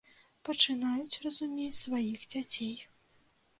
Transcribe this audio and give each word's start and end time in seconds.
Пачынаюць 0.47 1.19
разумець 1.27 1.79
сваіх 1.83 2.27
дзяцей. 2.35 2.75